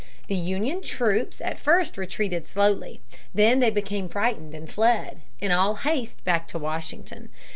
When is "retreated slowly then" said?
1.95-3.59